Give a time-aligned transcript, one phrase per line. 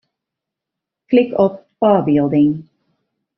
[1.09, 1.53] Klik op
[1.91, 2.51] ôfbylding.